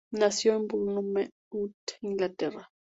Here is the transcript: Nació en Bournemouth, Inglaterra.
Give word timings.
Nació 0.11 0.55
en 0.55 0.67
Bournemouth, 0.67 1.29
Inglaterra. 2.01 2.71